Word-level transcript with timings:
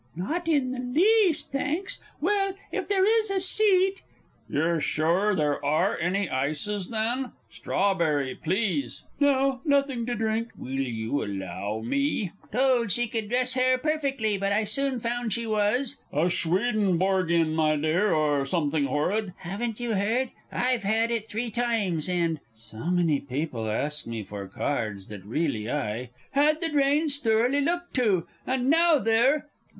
Not 0.15 0.47
in 0.47 0.71
the 0.71 0.79
least, 0.79 1.51
thanks. 1.51 1.99
Well, 2.19 2.55
if 2.71 2.87
there 2.87 3.05
is 3.19 3.29
a 3.29 3.39
seat.... 3.39 4.01
You're 4.49 4.81
sure 4.81 5.35
there 5.35 5.63
are 5.63 5.95
any 5.95 6.27
ices? 6.27 6.87
Then, 6.89 7.33
strawberry, 7.51 8.33
please 8.33 9.03
no, 9.19 9.61
nothing 9.63 10.07
to 10.07 10.15
drink!... 10.15 10.53
Will 10.57 10.71
you 10.71 11.23
allow 11.23 11.81
me? 11.85 12.31
[Illustration: 12.31 12.33
"I 12.33 12.33
AM 12.33 12.33
ONLY 12.33 12.33
A 12.33 12.49
COWBOY."]... 12.65 12.77
Told 12.79 12.91
she 12.91 13.07
could 13.07 13.29
dress 13.29 13.53
hair 13.53 13.77
perfectly, 13.77 14.37
but 14.39 14.51
I 14.51 14.63
soon 14.63 14.99
found 14.99 15.33
she 15.33 15.45
was... 15.45 15.97
a 16.11 16.31
Swedenborgian, 16.31 17.53
my 17.53 17.75
dear, 17.75 18.11
or 18.11 18.43
something 18.43 18.85
horrid.... 18.85 19.33
Haven't 19.37 19.79
you? 19.79 19.93
I've 20.51 20.81
had 20.83 21.11
it 21.11 21.29
three 21.29 21.51
times, 21.51 22.09
and... 22.09 22.39
so 22.51 22.85
many 22.87 23.19
people 23.19 23.65
have 23.65 23.75
asked 23.85 24.07
me 24.07 24.23
for 24.23 24.47
cards 24.47 25.09
that 25.09 25.23
really 25.23 25.69
I... 25.69 26.09
had 26.31 26.59
the 26.59 26.69
drains 26.69 27.19
thoroughly 27.19 27.61
looked 27.61 27.93
to, 27.93 28.25
and 28.47 28.67
now 28.67 28.97
they're 28.97 29.45